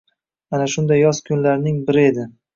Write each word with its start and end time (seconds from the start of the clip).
Ana 0.57 0.65
shunday 0.75 1.01
yoz 1.03 1.21
kunlarining 1.29 1.79
biri 1.93 2.05
edi. 2.09 2.29